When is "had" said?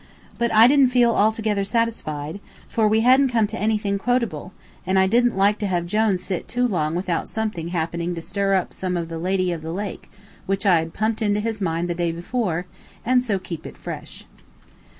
10.79-10.95